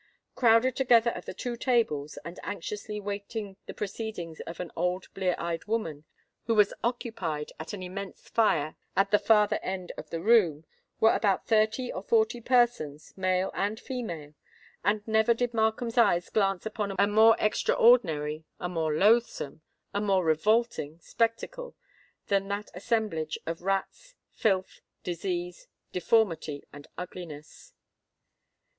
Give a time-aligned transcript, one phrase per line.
[0.33, 5.35] Crowded together at the two tables, and anxiously watching the proceedings of an old blear
[5.37, 6.05] eyed woman,
[6.45, 10.65] who was occupied at an immense fire at the farther end of the room,
[10.99, 14.33] were about thirty or forty persons, male and female.
[14.83, 21.75] And never did Markham's eyes glance upon a more extraordinary—a more loathsome—a more revolting spectacle
[22.25, 27.73] than that assemblage of rags, filth, disease, deformity, and ugliness.